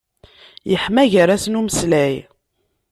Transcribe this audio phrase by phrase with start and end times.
[0.71, 2.13] Yeḥma gar-asen umeslay.